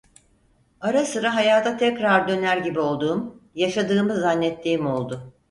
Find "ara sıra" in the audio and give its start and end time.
0.81-1.35